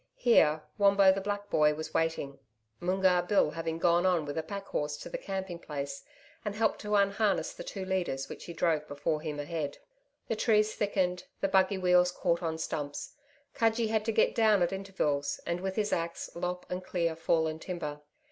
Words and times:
Here 0.17 0.63
Wombo, 0.79 1.11
the 1.11 1.21
black 1.21 1.51
boy, 1.51 1.75
was 1.75 1.93
waiting 1.93 2.39
Moongarr 2.79 3.21
Bill 3.27 3.51
having 3.51 3.77
gone 3.77 4.03
on 4.03 4.25
with 4.25 4.35
the 4.35 4.41
pack 4.41 4.65
horse 4.69 4.97
to 4.97 5.09
the 5.09 5.17
camping 5.19 5.59
place 5.59 6.03
and 6.43 6.55
helped 6.55 6.81
to 6.81 6.95
unharness 6.95 7.53
the 7.53 7.63
two 7.63 7.85
leaders 7.85 8.27
which 8.27 8.45
he 8.45 8.53
drove 8.53 8.87
before 8.87 9.21
him 9.21 9.39
ahead. 9.39 9.77
The 10.27 10.35
trees 10.35 10.73
thickened, 10.73 11.25
the 11.39 11.47
buggy 11.47 11.77
wheels 11.77 12.11
caught 12.11 12.41
on 12.41 12.57
stumps. 12.57 13.13
Cudgee 13.53 13.89
had 13.89 14.03
to 14.05 14.11
get 14.11 14.33
down 14.33 14.63
at 14.63 14.73
intervals 14.73 15.39
and, 15.45 15.61
with 15.61 15.75
his 15.75 15.93
axe, 15.93 16.31
lop 16.33 16.63
and 16.67 16.83
clear 16.83 17.15
fallen 17.15 17.59
timber. 17.59 18.01